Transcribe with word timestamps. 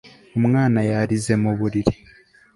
Umwana 0.39 0.79
yarize 0.89 1.33
mu 1.43 1.51
buriri 1.59 1.93